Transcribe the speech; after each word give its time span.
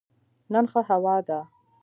نن 0.51 0.65
ښه 0.71 0.81
هوا 0.89 1.15
ده 1.27 1.39